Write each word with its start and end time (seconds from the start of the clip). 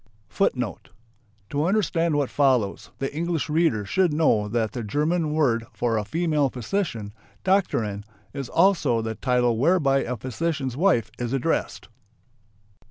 To 1.51 1.63
understand 1.65 2.15
what 2.15 2.31
follows, 2.31 2.89
the 2.97 3.13
English 3.13 3.49
reader 3.49 3.85
should 3.85 4.11
know 4.11 4.47
that 4.47 4.71
the 4.71 4.83
German 4.83 5.31
word 5.31 5.67
for 5.73 5.95
a 5.95 6.03
female 6.03 6.49
physician 6.49 7.13
("Doktorin") 7.43 8.03
is 8.33 8.49
also 8.49 9.03
the 9.03 9.13
title 9.13 9.59
whereby 9.59 9.99
a 9.99 10.17
physician's 10.17 10.75
wife 10.75 11.11
is 11.19 11.33
addressed. 11.33 11.87